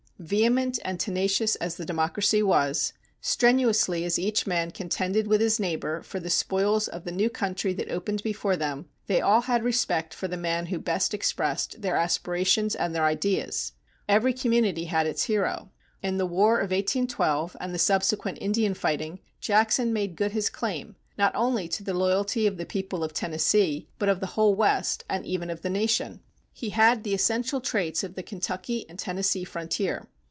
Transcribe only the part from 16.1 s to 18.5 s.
the War of 1812 and the subsequent